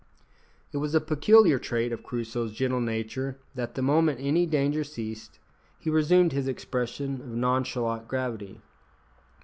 It 0.71 0.77
was 0.77 0.95
a 0.95 0.99
peculiar 0.99 1.59
trait 1.59 1.91
of 1.91 2.01
Crusoe's 2.01 2.53
gentle 2.53 2.81
nature 2.81 3.37
that, 3.53 3.75
the 3.75 3.83
moment 3.83 4.19
any 4.19 4.47
danger 4.47 4.83
ceased, 4.83 5.37
he 5.77 5.91
resumed 5.91 6.31
his 6.31 6.47
expression 6.47 7.21
of 7.21 7.27
nonchalant 7.27 8.07
gravity. 8.07 8.61